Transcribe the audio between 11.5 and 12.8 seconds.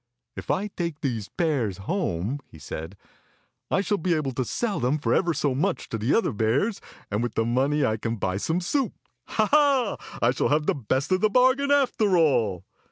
after all!"